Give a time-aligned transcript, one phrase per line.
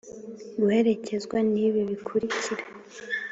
[0.59, 2.63] guherekezwa n ibi bikurikira